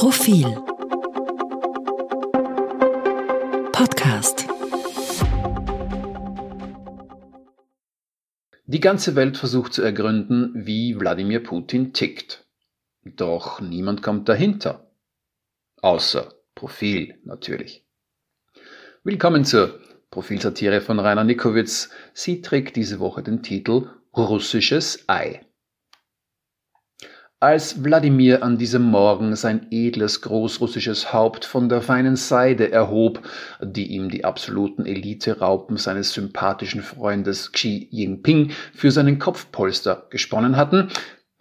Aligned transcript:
Profil 0.00 0.46
Podcast 3.70 4.46
Die 8.64 8.80
ganze 8.80 9.14
Welt 9.14 9.36
versucht 9.36 9.74
zu 9.74 9.82
ergründen, 9.82 10.52
wie 10.54 10.98
Wladimir 10.98 11.42
Putin 11.42 11.92
tickt. 11.92 12.46
Doch 13.04 13.60
niemand 13.60 14.02
kommt 14.02 14.26
dahinter. 14.30 14.90
Außer 15.82 16.32
Profil 16.54 17.16
natürlich. 17.24 17.84
Willkommen 19.04 19.44
zur 19.44 19.80
Profilsatire 20.10 20.80
von 20.80 20.98
Rainer 20.98 21.24
Nikowitz. 21.24 21.90
Sie 22.14 22.40
trägt 22.40 22.76
diese 22.76 23.00
Woche 23.00 23.22
den 23.22 23.42
Titel 23.42 23.90
Russisches 24.16 25.04
Ei. 25.08 25.42
Als 27.42 27.82
Wladimir 27.82 28.42
an 28.42 28.58
diesem 28.58 28.82
Morgen 28.82 29.34
sein 29.34 29.68
edles 29.70 30.20
großrussisches 30.20 31.14
Haupt 31.14 31.46
von 31.46 31.70
der 31.70 31.80
feinen 31.80 32.16
Seide 32.16 32.70
erhob, 32.70 33.22
die 33.62 33.86
ihm 33.86 34.10
die 34.10 34.26
absoluten 34.26 34.84
Elite-Raupen 34.84 35.78
seines 35.78 36.12
sympathischen 36.12 36.82
Freundes 36.82 37.50
Xi 37.52 37.88
Jinping 37.90 38.50
für 38.74 38.90
seinen 38.90 39.18
Kopfpolster 39.18 40.06
gesponnen 40.10 40.58
hatten, 40.58 40.90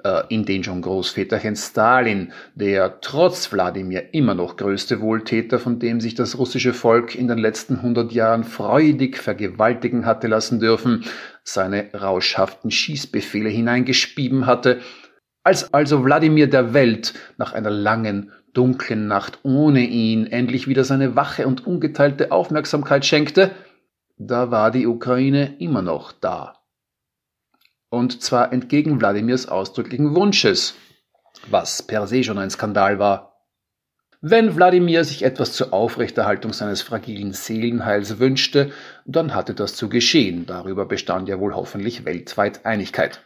äh, 0.05 0.21
in 0.30 0.45
den 0.45 0.63
schon 0.63 0.81
Großväterchen 0.81 1.57
Stalin, 1.57 2.31
der 2.55 3.02
trotz 3.02 3.52
Wladimir 3.52 4.13
immer 4.13 4.35
noch 4.35 4.55
größte 4.55 5.02
Wohltäter, 5.02 5.59
von 5.59 5.79
dem 5.79 5.99
sich 5.99 6.16
das 6.16 6.38
russische 6.38 6.71
Volk 6.71 7.13
in 7.13 7.27
den 7.27 7.40
letzten 7.40 7.81
hundert 7.81 8.13
Jahren 8.13 8.45
freudig 8.45 9.18
vergewaltigen 9.18 10.05
hatte 10.05 10.27
lassen 10.27 10.62
dürfen, 10.62 11.04
seine 11.43 11.93
rauschhaften 11.93 12.71
Schießbefehle 12.71 13.49
hineingespieben 13.49 14.45
hatte, 14.45 14.79
als 15.43 15.73
also 15.73 16.03
Wladimir 16.03 16.49
der 16.49 16.73
Welt 16.73 17.13
nach 17.38 17.53
einer 17.53 17.70
langen, 17.70 18.31
dunklen 18.53 19.07
Nacht 19.07 19.39
ohne 19.43 19.81
ihn 19.81 20.27
endlich 20.27 20.67
wieder 20.67 20.84
seine 20.84 21.15
wache 21.15 21.48
und 21.48 21.65
ungeteilte 21.65 22.31
Aufmerksamkeit 22.31 23.05
schenkte, 23.05 23.51
da 24.18 24.51
war 24.51 24.71
die 24.71 24.85
Ukraine 24.85 25.55
immer 25.59 25.81
noch 25.81 26.12
da. 26.12 26.59
Und 27.90 28.21
zwar 28.21 28.54
entgegen 28.54 28.99
Wladimirs 28.99 29.48
ausdrücklichen 29.48 30.15
Wunsches, 30.15 30.76
was 31.49 31.81
per 31.84 32.05
se 32.05 32.24
schon 32.24 32.37
ein 32.37 32.49
Skandal 32.49 32.99
war. 32.99 33.29
Wenn 34.21 34.55
Wladimir 34.55 35.05
sich 35.05 35.24
etwas 35.24 35.53
zur 35.53 35.71
Aufrechterhaltung 35.71 36.51
seines 36.51 36.81
fragilen 36.81 37.31
Seelenheils 37.31 38.20
wünschte, 38.20 38.71
dann 39.05 39.34
hatte 39.34 39.53
das 39.53 39.76
zu 39.76 39.87
geschehen, 39.87 40.46
darüber 40.46 40.85
bestand 40.85 41.29
ja 41.29 41.40
wohl 41.40 41.55
hoffentlich 41.55 42.03
weltweit 42.03 42.65
Einigkeit. 42.65 43.26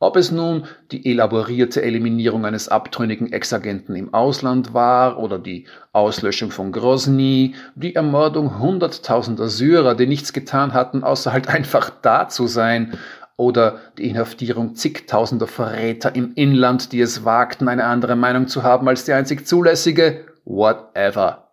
Ob 0.00 0.16
es 0.16 0.30
nun 0.30 0.66
die 0.92 1.10
elaborierte 1.10 1.82
Eliminierung 1.82 2.44
eines 2.44 2.68
abtrünnigen 2.68 3.32
Ex-Agenten 3.32 3.96
im 3.96 4.14
Ausland 4.14 4.72
war 4.72 5.18
oder 5.18 5.40
die 5.40 5.66
Auslöschung 5.92 6.52
von 6.52 6.70
Grozny, 6.70 7.56
die 7.74 7.96
Ermordung 7.96 8.60
hunderttausender 8.60 9.48
Syrer, 9.48 9.96
die 9.96 10.06
nichts 10.06 10.32
getan 10.32 10.72
hatten, 10.72 11.02
außer 11.02 11.32
halt 11.32 11.48
einfach 11.54 11.90
da 11.90 12.28
zu 12.28 12.46
sein, 12.46 12.96
oder 13.38 13.78
die 13.96 14.08
Inhaftierung 14.08 14.74
zigtausender 14.74 15.46
Verräter 15.46 16.14
im 16.14 16.34
Inland, 16.34 16.92
die 16.92 17.00
es 17.00 17.24
wagten, 17.24 17.68
eine 17.68 17.84
andere 17.84 18.16
Meinung 18.16 18.48
zu 18.48 18.64
haben 18.64 18.88
als 18.88 19.04
die 19.04 19.12
einzig 19.12 19.46
zulässige, 19.46 20.26
whatever. 20.44 21.52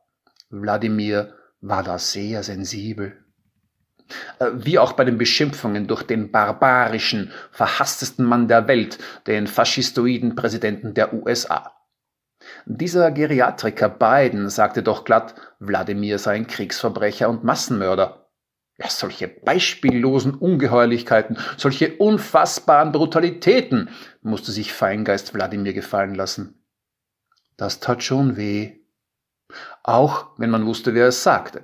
Wladimir 0.50 1.34
war 1.62 1.84
da 1.84 2.00
sehr 2.00 2.42
sensibel. 2.42 3.25
Äh, 4.40 4.52
wie 4.54 4.80
auch 4.80 4.94
bei 4.94 5.04
den 5.04 5.18
Beschimpfungen 5.18 5.88
durch 5.88 6.04
den 6.04 6.32
barbarischen, 6.32 7.32
verhasstesten 7.52 8.26
Mann 8.26 8.48
der 8.48 8.68
Welt, 8.68 8.98
den 9.28 9.48
faschistoiden 9.48 10.36
Präsidenten 10.36 10.94
der 10.94 11.14
USA. 11.14 11.74
Dieser 12.66 13.12
Geriatriker 13.12 13.90
Biden 13.90 14.50
sagte 14.50 14.84
doch 14.84 15.04
glatt, 15.04 15.36
Wladimir 15.60 16.20
sei 16.20 16.36
ein 16.36 16.48
Kriegsverbrecher 16.48 17.30
und 17.30 17.44
Massenmörder. 17.44 18.28
Ja, 18.78 18.90
solche 18.90 19.30
beispiellosen 19.30 20.34
Ungeheuerlichkeiten, 20.34 21.38
solche 21.56 21.96
unfassbaren 21.96 22.92
Brutalitäten 22.92 23.90
musste 24.22 24.52
sich 24.52 24.74
Feingeist 24.74 25.34
Wladimir 25.34 25.74
gefallen 25.74 26.14
lassen. 26.14 26.62
Das 27.56 27.80
tat 27.80 28.04
schon 28.04 28.36
weh. 28.36 28.74
Auch 29.82 30.28
wenn 30.38 30.50
man 30.50 30.66
wusste, 30.66 30.94
wer 30.94 31.08
es 31.08 31.24
sagte. 31.24 31.64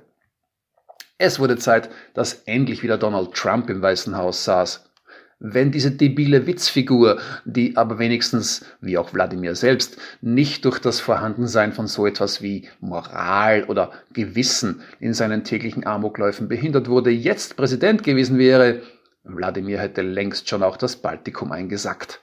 Es 1.24 1.38
wurde 1.38 1.56
Zeit, 1.56 1.88
dass 2.14 2.42
endlich 2.46 2.82
wieder 2.82 2.98
Donald 2.98 3.32
Trump 3.34 3.70
im 3.70 3.80
Weißen 3.80 4.16
Haus 4.16 4.42
saß. 4.42 4.90
Wenn 5.38 5.70
diese 5.70 5.92
debile 5.92 6.48
Witzfigur, 6.48 7.20
die 7.44 7.76
aber 7.76 8.00
wenigstens, 8.00 8.64
wie 8.80 8.98
auch 8.98 9.14
Wladimir 9.14 9.54
selbst, 9.54 9.98
nicht 10.20 10.64
durch 10.64 10.80
das 10.80 10.98
Vorhandensein 10.98 11.74
von 11.74 11.86
so 11.86 12.08
etwas 12.08 12.42
wie 12.42 12.68
Moral 12.80 13.62
oder 13.68 13.92
Gewissen 14.12 14.82
in 14.98 15.14
seinen 15.14 15.44
täglichen 15.44 15.86
Amokläufen 15.86 16.48
behindert 16.48 16.88
wurde, 16.88 17.10
jetzt 17.10 17.56
Präsident 17.56 18.02
gewesen 18.02 18.36
wäre, 18.36 18.82
Wladimir 19.22 19.78
hätte 19.78 20.02
längst 20.02 20.48
schon 20.48 20.64
auch 20.64 20.76
das 20.76 20.96
Baltikum 20.96 21.52
eingesackt. 21.52 22.20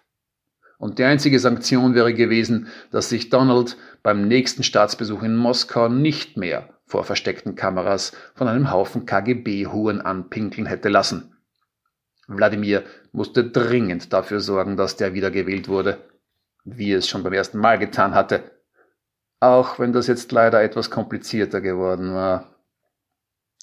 Und 0.77 0.99
die 0.99 1.05
einzige 1.05 1.39
Sanktion 1.39 1.95
wäre 1.95 2.13
gewesen, 2.13 2.67
dass 2.91 3.07
sich 3.07 3.29
Donald 3.29 3.77
beim 4.03 4.27
nächsten 4.27 4.63
Staatsbesuch 4.63 5.23
in 5.23 5.37
Moskau 5.37 5.87
nicht 5.87 6.35
mehr 6.35 6.67
vor 6.89 7.03
versteckten 7.03 7.55
Kameras 7.55 8.13
von 8.33 8.47
einem 8.47 8.71
Haufen 8.71 9.05
KGB-Huren 9.05 10.01
anpinkeln 10.01 10.65
hätte 10.65 10.89
lassen. 10.89 11.37
Wladimir 12.27 12.83
musste 13.11 13.43
dringend 13.43 14.11
dafür 14.11 14.39
sorgen, 14.39 14.75
dass 14.75 14.97
der 14.97 15.13
wiedergewählt 15.13 15.67
wurde, 15.67 15.99
wie 16.65 16.91
es 16.91 17.07
schon 17.07 17.21
beim 17.21 17.33
ersten 17.33 17.59
Mal 17.59 17.77
getan 17.77 18.15
hatte, 18.15 18.43
auch 19.39 19.77
wenn 19.77 19.93
das 19.93 20.07
jetzt 20.07 20.31
leider 20.31 20.63
etwas 20.63 20.89
komplizierter 20.89 21.61
geworden 21.61 22.15
war. 22.15 22.55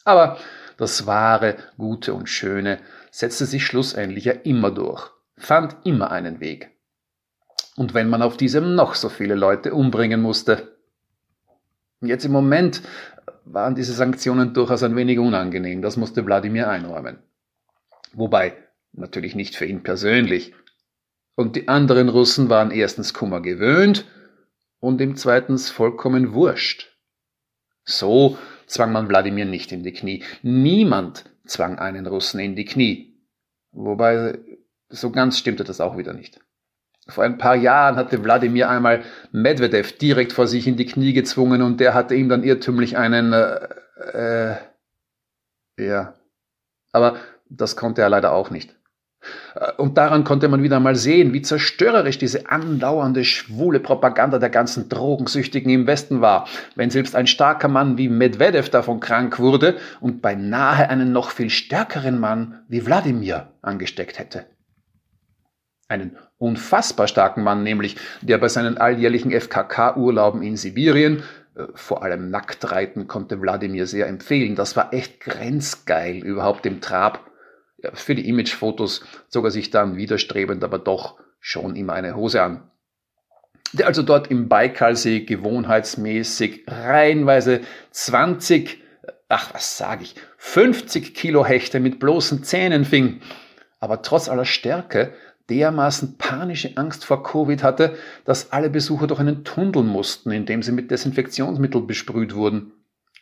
Aber 0.05 0.39
das 0.77 1.07
wahre, 1.07 1.57
gute 1.77 2.15
und 2.15 2.29
schöne 2.29 2.79
setzte 3.11 3.45
sich 3.45 3.67
schlussendlich 3.67 4.25
ja 4.25 4.33
immer 4.33 4.71
durch, 4.71 5.11
fand 5.37 5.77
immer 5.85 6.13
einen 6.13 6.39
Weg. 6.39 6.71
Und 7.77 7.93
wenn 7.93 8.09
man 8.09 8.23
auf 8.23 8.37
diesem 8.37 8.77
noch 8.77 8.95
so 8.95 9.09
viele 9.09 9.35
Leute 9.35 9.75
umbringen 9.75 10.23
musste. 10.23 10.76
Jetzt 12.01 12.25
im 12.25 12.33
Moment 12.33 12.83
waren 13.45 13.75
diese 13.75 13.93
Sanktionen 13.93 14.53
durchaus 14.55 14.83
ein 14.83 14.97
wenig 14.97 15.19
unangenehm. 15.19 15.83
Das 15.83 15.97
musste 15.97 16.27
Wladimir 16.27 16.69
einräumen. 16.69 17.19
Wobei 18.13 18.57
natürlich 18.93 19.35
nicht 19.35 19.57
für 19.57 19.67
ihn 19.67 19.83
persönlich. 19.83 20.55
Und 21.37 21.57
die 21.57 21.69
anderen 21.69 22.09
Russen 22.09 22.49
waren 22.49 22.71
erstens 22.71 23.15
Kummer 23.15 23.41
gewöhnt 23.41 24.07
und 24.81 25.01
ihm 25.01 25.17
zweitens 25.17 25.71
vollkommen 25.71 26.33
wurscht. 26.33 26.97
So 27.85 28.39
zwang 28.67 28.93
man 28.93 29.09
Wladimir 29.09 29.45
nicht 29.45 29.73
in 29.73 29.83
die 29.83 29.93
Knie. 29.93 30.25
Niemand 30.43 31.25
zwang 31.47 31.79
einen 31.79 32.07
Russen 32.07 32.41
in 32.41 32.57
die 32.57 32.65
Knie. 32.65 33.23
Wobei, 33.73 34.39
so 34.89 35.11
ganz 35.11 35.39
stimmte 35.39 35.65
das 35.65 35.81
auch 35.81 35.97
wieder 35.97 36.13
nicht. 36.13 36.41
Vor 37.09 37.23
ein 37.23 37.39
paar 37.39 37.55
Jahren 37.55 37.97
hatte 37.97 38.23
Wladimir 38.25 38.69
einmal 38.69 39.03
Medvedev 39.31 39.97
direkt 39.99 40.33
vor 40.33 40.47
sich 40.47 40.67
in 40.67 40.77
die 40.77 40.87
Knie 40.87 41.13
gezwungen 41.13 41.63
und 41.63 41.79
der 41.79 41.95
hatte 41.95 42.15
ihm 42.15 42.29
dann 42.29 42.43
irrtümlich 42.43 42.97
einen, 42.97 43.33
äh, 43.33 43.69
äh, 44.13 44.57
ja. 45.79 46.15
Aber 46.93 47.17
das 47.49 47.77
konnte 47.77 48.03
er 48.03 48.09
leider 48.09 48.33
auch 48.33 48.51
nicht. 48.51 48.75
Äh, 49.55 49.73
und 49.77 49.99
daran 49.99 50.25
konnte 50.25 50.49
man 50.49 50.65
wieder 50.65 50.81
mal 50.81 50.97
sehen, 50.97 51.33
wie 51.33 51.43
zerstörerisch 51.43 52.19
diese 52.19 52.51
andauernde 52.51 53.25
schwule 53.25 53.79
Propaganda 53.79 54.39
der 54.39 54.51
ganzen 54.51 54.89
Drogensüchtigen 54.89 55.71
im 55.71 55.87
Westen 55.87 56.21
war, 56.21 56.49
wenn 56.75 56.91
selbst 56.91 57.15
ein 57.15 57.29
starker 57.29 57.69
Mann 57.69 57.99
wie 57.99 58.09
Medvedev 58.09 58.69
davon 58.69 58.99
krank 58.99 59.39
wurde 59.39 59.77
und 60.01 60.23
beinahe 60.23 60.89
einen 60.89 61.13
noch 61.13 61.31
viel 61.31 61.51
stärkeren 61.51 62.19
Mann 62.19 62.63
wie 62.69 62.85
Wladimir 62.85 63.53
angesteckt 63.63 64.19
hätte. 64.19 64.47
Einen 65.89 66.17
unfassbar 66.39 67.07
starken 67.07 67.43
Mann 67.43 67.63
nämlich, 67.63 67.97
der 68.21 68.39
bei 68.39 68.49
seinen 68.49 68.77
alljährlichen 68.77 69.31
FKK-Urlauben 69.31 70.43
in 70.43 70.57
Sibirien, 70.57 71.23
äh, 71.55 71.67
vor 71.75 72.03
allem 72.03 72.31
Nacktreiten 72.31 73.07
konnte 73.07 73.41
Wladimir 73.41 73.87
sehr 73.87 74.09
empfehlen. 74.09 74.57
Das 74.57 74.77
war 74.77 74.93
echt 74.93 75.21
grenzgeil 75.21 76.19
überhaupt 76.19 76.67
im 76.67 76.81
Trab. 76.81 77.31
Für 77.95 78.15
die 78.15 78.29
Imagefotos 78.29 79.05
zog 79.29 79.45
er 79.45 79.51
sich 79.51 79.71
dann 79.71 79.97
widerstrebend, 79.97 80.65
aber 80.65 80.79
doch 80.79 81.19
schon 81.41 81.77
immer 81.77 81.93
eine 81.93 82.17
Hose 82.17 82.43
an. 82.43 82.71
Der 83.73 83.87
also 83.87 84.03
dort 84.03 84.29
im 84.31 84.49
Baikalsee 84.49 85.21
gewohnheitsmäßig 85.21 86.65
reihenweise 86.67 87.61
20, 87.91 88.83
ach 89.29 89.55
was 89.55 89.77
sage 89.77 90.05
ich, 90.05 90.15
50 90.39 91.15
Kilo 91.15 91.45
Hechte 91.45 91.79
mit 91.79 91.99
bloßen 91.99 92.43
Zähnen 92.43 92.85
fing. 92.85 93.21
Aber 93.79 94.03
trotz 94.03 94.29
aller 94.29 94.45
Stärke 94.45 95.13
dermaßen 95.51 96.19
panische 96.19 96.77
Angst 96.77 97.05
vor 97.05 97.23
Covid 97.23 97.63
hatte, 97.63 97.97
dass 98.25 98.53
alle 98.53 98.71
Besucher 98.71 99.07
durch 99.07 99.21
einen 99.21 99.45
Tunnel 99.45 99.83
mussten, 99.83 100.31
in 100.31 100.47
dem 100.47 100.63
sie 100.63 100.73
mit 100.73 100.91
Desinfektionsmittel 100.91 101.83
besprüht 101.83 102.35
wurden. 102.35 102.73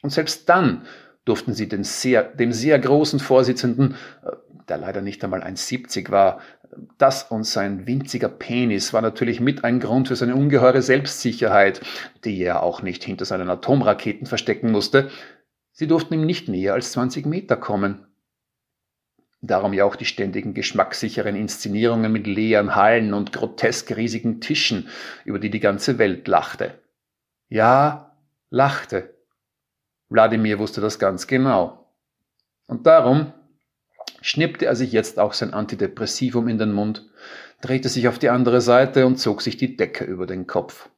Und 0.02 0.10
selbst 0.10 0.48
dann 0.48 0.86
durften 1.24 1.54
sie 1.54 1.68
sehr, 1.82 2.22
dem 2.22 2.52
sehr 2.52 2.78
großen 2.78 3.20
Vorsitzenden, 3.20 3.94
äh, 4.24 4.30
der 4.68 4.78
leider 4.78 5.02
nicht 5.02 5.22
einmal 5.22 5.42
1,70 5.42 6.10
war, 6.10 6.40
Das 6.98 7.24
und 7.24 7.44
sein 7.44 7.86
winziger 7.86 8.28
Penis 8.28 8.92
war 8.92 9.02
natürlich 9.02 9.40
mit 9.40 9.64
ein 9.64 9.80
Grund 9.80 10.08
für 10.08 10.16
seine 10.16 10.34
ungeheure 10.34 10.82
Selbstsicherheit, 10.82 11.80
die 12.24 12.40
er 12.40 12.62
auch 12.62 12.82
nicht 12.82 13.04
hinter 13.04 13.24
seinen 13.24 13.48
Atomraketen 13.48 14.26
verstecken 14.26 14.72
musste. 14.72 15.10
Sie 15.72 15.86
durften 15.86 16.14
ihm 16.14 16.26
nicht 16.26 16.48
näher 16.48 16.74
als 16.74 16.92
20 16.92 17.26
Meter 17.26 17.56
kommen. 17.56 18.06
Darum 19.46 19.74
ja 19.74 19.84
auch 19.84 19.96
die 19.96 20.06
ständigen 20.06 20.54
geschmackssicheren 20.54 21.36
Inszenierungen 21.36 22.10
mit 22.10 22.26
leeren 22.26 22.74
Hallen 22.76 23.12
und 23.12 23.30
grotesk 23.30 23.94
riesigen 23.94 24.40
Tischen, 24.40 24.88
über 25.26 25.38
die 25.38 25.50
die 25.50 25.60
ganze 25.60 25.98
Welt 25.98 26.26
lachte. 26.28 26.78
Ja, 27.50 28.16
lachte. 28.48 29.14
Wladimir 30.08 30.58
wusste 30.58 30.80
das 30.80 30.98
ganz 30.98 31.26
genau. 31.26 31.92
Und 32.66 32.86
darum 32.86 33.34
schnippte 34.22 34.64
er 34.64 34.76
sich 34.76 34.92
jetzt 34.92 35.18
auch 35.18 35.34
sein 35.34 35.52
Antidepressivum 35.52 36.48
in 36.48 36.56
den 36.56 36.72
Mund, 36.72 37.04
drehte 37.60 37.90
sich 37.90 38.08
auf 38.08 38.18
die 38.18 38.30
andere 38.30 38.62
Seite 38.62 39.04
und 39.04 39.16
zog 39.16 39.42
sich 39.42 39.58
die 39.58 39.76
Decke 39.76 40.04
über 40.04 40.24
den 40.26 40.46
Kopf. 40.46 40.88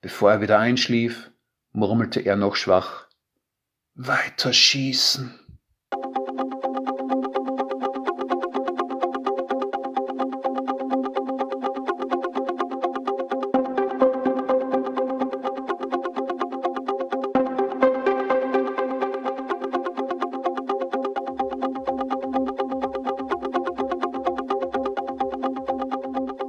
Bevor 0.00 0.30
er 0.30 0.40
wieder 0.40 0.58
einschlief, 0.58 1.30
murmelte 1.72 2.20
er 2.20 2.36
noch 2.36 2.56
schwach 2.56 3.08
Weiter 3.94 4.54